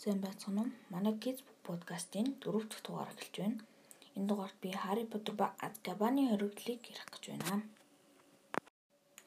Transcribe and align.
Сайн 0.00 0.20
байцгаана 0.24 0.62
уу? 0.62 0.72
Манай 0.94 1.14
Kids 1.22 1.42
подкастын 1.66 2.26
4 2.40 2.68
дахь 2.70 2.84
дугаар 2.86 3.10
эхэлж 3.12 3.34
байна. 3.40 3.58
Энэ 4.16 4.28
дугаарт 4.30 4.56
би 4.62 4.68
Harry 4.84 5.04
Potter 5.12 5.34
ба 5.40 5.46
Azkaban-ы 5.66 6.22
хоригдлыг 6.30 6.80
ярих 6.92 7.08
гэж 7.12 7.24
байна. 7.30 7.56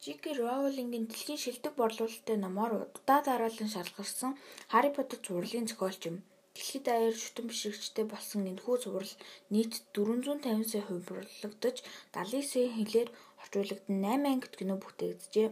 J.K. 0.03 0.23
Rowling-ийн 0.41 1.05
дэлхийн 1.07 1.43
шилдэг 1.43 1.73
борлуулалттай 1.77 2.37
номоор 2.41 2.71
удаа 2.97 3.19
дараалан 3.27 3.69
шалгарсан 3.75 4.31
Harry 4.73 4.91
Potter 4.95 5.19
зурлалын 5.25 5.69
зохиолч 5.69 6.01
юм. 6.09 6.17
Дэлхийд 6.55 6.83
даяар 6.89 7.15
шүтэн 7.23 7.45
бишрэгчтэй 7.49 8.05
болсон 8.09 8.41
энэхүү 8.51 8.75
зурвал 8.81 9.13
нийт 9.53 9.73
450 9.93 10.71
сая 10.71 10.83
хувирлагдаж 10.89 11.77
70 12.17 12.51
сая 12.51 12.67
хэлээр 12.77 13.09
орчуулагдсан 13.41 13.97
8 14.01 14.31
ангит 14.31 14.53
кино 14.57 14.75
бүтээгджээ. 14.81 15.49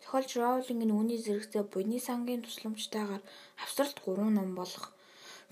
Зохиолч 0.00 0.30
Роулинг 0.40 0.82
нь 0.84 0.96
үүний 0.98 1.18
зэрэгцээ 1.22 1.64
буйны 1.72 1.98
сангийн 2.00 2.42
тусламжтайгаар 2.44 3.22
австралид 3.64 3.98
3 4.04 4.36
ном 4.36 4.50
болох 4.58 4.86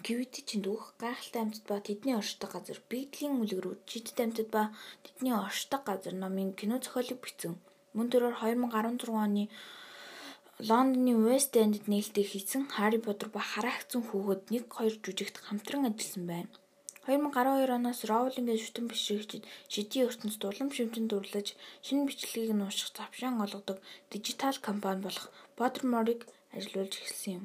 Quidditch-ийн 0.04 0.62
дүүх, 0.62 0.94
Гайхалтай 1.02 1.42
амьтад 1.42 1.64
ба 1.66 1.76
тэдний 1.82 2.14
оршдог 2.14 2.50
газар, 2.54 2.78
Биглийн 2.90 3.42
үлгэрүүд, 3.42 3.80
Жидд 3.90 4.18
амьтад 4.24 4.48
ба 4.54 4.62
тэдний 5.02 5.34
оршдог 5.34 5.82
газар 5.90 6.14
номын 6.14 6.54
кино 6.58 6.78
зохиолыг 6.78 7.18
бичсэн. 7.20 7.58
Мөн 7.94 8.06
дөрөөр 8.10 8.36
2016 8.38 9.10
оны 9.24 9.44
Лондоны 10.68 11.14
West 11.26 11.54
End-д 11.58 11.90
нээлттэй 11.90 12.26
хийсэн 12.30 12.62
Harry 12.78 13.00
Potter 13.02 13.28
ба 13.34 13.42
Хараагцсан 13.42 14.02
хүүхэд 14.06 14.42
1-2 14.54 15.02
жүжигт 15.04 15.36
хамтран 15.46 15.90
ажилласан 15.90 16.24
байна. 16.30 16.50
2012 17.08 17.72
оноос 17.78 18.00
Роулингийн 18.10 18.60
шүтэн 18.60 18.86
бишрэгчид 18.92 19.44
шидийн 19.72 20.06
ертөнцид 20.08 20.42
улам 20.44 20.68
шимтэн 20.76 21.06
дурлаж 21.08 21.48
шинэ 21.86 22.04
бичлэгийг 22.04 22.52
нь 22.52 22.64
унших 22.66 22.92
завшаан 22.92 23.40
олгодог 23.44 23.78
дижитал 24.12 24.56
компани 24.68 25.00
болох 25.06 25.26
Pottermore-ыг 25.56 26.20
ажилуулж 26.56 26.92
эхэлсэн 27.00 27.32
юм. 27.38 27.44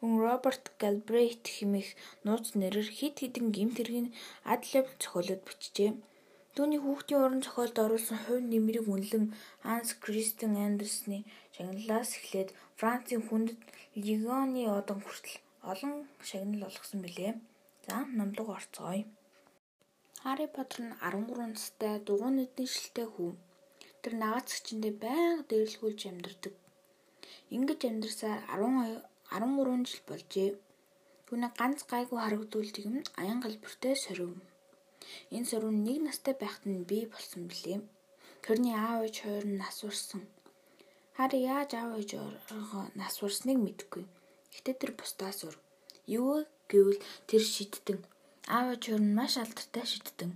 Мөн 0.00 0.14
Роберт 0.24 0.64
Галбрейт 0.80 1.44
хэмээх 1.56 1.90
нууц 2.24 2.46
нэрээр 2.60 2.88
хид 2.98 3.16
хідэн 3.20 3.46
гимт 3.56 3.76
хэргийн 3.76 4.08
адлаб 4.52 4.86
зохиолууд 5.02 5.42
бичжээ. 5.44 5.90
Түүний 6.56 6.80
хүүхдийн 6.80 7.22
уран 7.24 7.42
зохиолд 7.44 7.76
оруулсан 7.84 8.18
хувь 8.24 8.44
нэмрийг 8.48 8.86
үнэлэн 8.88 9.26
Ханс 9.66 9.90
Кристен 10.02 10.56
Андерсны 10.66 11.18
шагналаас 11.54 12.10
эхлээд 12.16 12.56
Францын 12.80 13.20
хүндэт 13.28 13.60
легионы 14.06 14.62
одон 14.78 14.98
хүртэл 15.04 15.36
олон 15.72 15.94
шагнал 16.28 16.66
олгосон 16.68 17.00
билээ. 17.04 17.34
За 17.88 18.04
номлого 18.18 18.52
орцгоё. 18.58 19.04
Хари 20.22 20.46
Поттер 20.54 20.80
нь 20.86 20.98
13 21.00 21.52
настай 21.52 21.94
дугуй 22.06 22.30
нүдний 22.36 22.68
шилтэй 22.68 23.06
хүү. 23.14 23.32
Тэр 24.02 24.12
нагацчиндээ 24.22 24.94
байнга 25.04 25.48
дээрлэхүүлж 25.50 26.00
амьдардаг. 26.10 26.54
Ингэж 27.54 27.80
амьдарсаар 27.90 28.40
10 28.52 29.00
13 29.32 29.88
жил 29.90 30.02
болжээ. 30.08 30.50
Түүний 31.26 31.52
ганц 31.58 31.80
гайгүй 31.92 32.18
харагдуулдаг 32.20 32.84
юм 32.88 32.96
аян 33.20 33.40
галбиртай 33.44 33.94
сорив. 34.04 34.36
Энэ 35.34 35.48
сорив 35.50 35.72
нэг 35.72 35.98
настай 36.04 36.34
байхад 36.42 36.64
нь 36.68 36.84
бий 36.90 37.04
болсон 37.12 37.42
билээ. 37.50 37.80
Тэрний 38.44 38.76
аав 38.76 39.00
ээж 39.06 39.16
хоёр 39.24 39.44
нь 39.48 39.60
нас 39.62 39.78
урсан. 39.88 40.22
Хари 41.16 41.38
яаж 41.54 41.70
аав 41.80 41.96
ээж 42.00 42.10
оргоо 42.52 42.84
нас 43.00 43.14
урсныг 43.24 43.58
мэдэхгүй. 43.64 44.04
Гэтэ 44.52 44.72
тэр 44.76 44.92
бусдаас 44.98 45.40
ур. 45.48 45.56
Юу 46.08 46.48
гэвэл 46.72 47.00
тэр 47.28 47.42
шиддэг. 47.44 47.98
Аав 48.48 48.68
ээж 48.72 48.84
нь 48.96 49.12
маш 49.12 49.36
алдартай 49.36 49.84
шиддэг. 49.84 50.30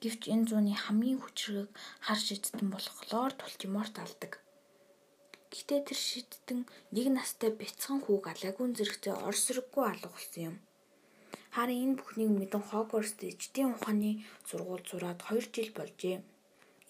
Гэвч 0.00 0.22
энэ 0.32 0.48
зууны 0.48 0.72
хамгийн 0.72 1.20
хүчрэг 1.20 1.68
хар 2.06 2.20
шиддэг 2.26 2.64
болохоор 2.72 3.32
тулчмоор 3.36 3.88
талдаг. 3.92 4.32
Гэтэ 5.52 5.76
тэр 5.84 6.00
шиддэг 6.08 6.58
нэг 6.94 7.06
настай 7.12 7.50
бяцхан 7.52 8.00
хүүг 8.04 8.24
алагүн 8.32 8.72
зэрэгцээ 8.72 9.14
орсроггүй 9.28 9.84
алга 9.88 10.08
болсон 10.12 10.42
юм. 10.48 10.56
Харин 11.56 11.80
энэ 11.84 11.98
бүхнийг 12.00 12.32
мэдэн 12.32 12.64
Хогвартс 12.68 13.20
эждийн 13.28 13.76
ухааны 13.76 14.12
сургууль 14.48 14.88
зураад 14.88 15.20
2 15.28 15.44
жил 15.54 15.70
болжээ. 15.76 16.24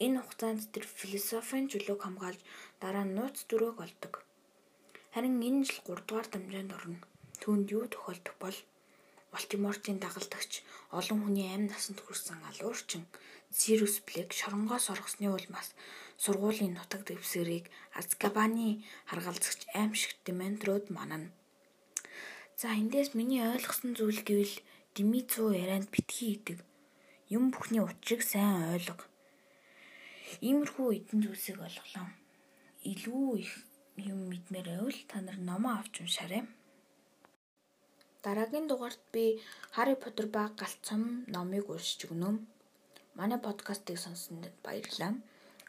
Энэ 0.04 0.18
хугацаанд 0.22 0.62
тэр 0.74 0.86
философийн 0.98 1.66
чөлөөг 1.70 2.00
хамгаалж 2.02 2.40
дараа 2.82 3.04
нь 3.06 3.14
нууц 3.18 3.36
дөрөөг 3.50 3.78
олдог. 3.86 4.14
Харин 5.14 5.42
энэ 5.48 5.66
жил 5.66 5.80
3 5.86 6.06
дугаар 6.06 6.26
дамжаанд 6.30 6.72
орно. 6.78 6.98
Түүнд 7.48 7.72
юу 7.72 7.88
тохиолдох 7.88 8.36
бол 8.44 8.58
Волтимортын 9.32 9.96
дагалдагч 10.04 10.52
олон 10.92 11.18
хүний 11.24 11.48
амь 11.48 11.64
насанд 11.72 12.04
хүрсэн 12.04 12.44
алуурчин 12.44 13.08
Сирус 13.48 14.04
Блэк 14.04 14.36
шоронгоос 14.36 14.92
оргосны 14.92 15.32
улмаас 15.32 15.72
сургуулийн 16.20 16.76
нутаг 16.76 17.08
дэвсгэрийг 17.08 17.72
Азкабаны 17.96 18.84
харгалзагч 19.08 19.64
аимшиг 19.72 20.12
Дементрод 20.28 20.92
манана. 20.92 21.32
За 22.60 22.68
эндээс 22.76 23.16
миний 23.16 23.40
ойлгосон 23.40 23.96
зүйл 23.96 24.20
гэвэл 24.28 24.54
Димицу 24.92 25.48
ярианд 25.48 25.88
битгий 25.88 26.36
идэг. 26.36 26.60
Юм 27.32 27.48
бүхний 27.48 27.80
учрыг 27.80 28.20
сайн 28.28 28.76
ойлго. 28.76 29.08
Иймэрхүү 30.44 30.88
эдэн 31.00 31.24
зүйлсийг 31.24 31.56
олголоо. 31.64 32.12
Илүү 32.84 33.40
их 33.40 33.52
юм 33.96 34.28
мэдмээр 34.28 34.68
байвал 34.68 35.00
та 35.08 35.24
нар 35.24 35.40
номоо 35.40 35.80
авч 35.80 36.04
уншаарай. 36.04 36.44
Дараагийн 38.24 38.66
дугаарт 38.66 39.02
би 39.12 39.24
Harry 39.76 39.96
Potter 40.02 40.26
ба 40.34 40.42
галцам 40.60 41.02
номыг 41.34 41.64
уншиж 41.72 42.00
өгнө. 42.06 42.30
Манай 43.18 43.40
подкастыг 43.46 43.96
сонссонд 44.04 44.44
баярлалаа. 44.64 45.12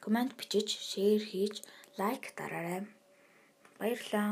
Комент 0.04 0.32
бичиж, 0.40 0.70
шеэр 0.90 1.22
хийж, 1.30 1.56
лайк 2.00 2.24
дараарай. 2.38 2.82
Баярлалаа. 3.80 4.32